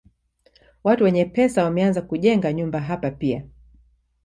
[0.83, 3.43] Watu wenye pesa wameanza kujenga nyumba hapa pia.